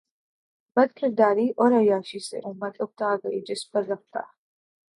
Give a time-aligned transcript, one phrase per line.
[0.77, 4.21] بدکرداری اور عیاشی سے امت اکتا گئ جس پر رفتہ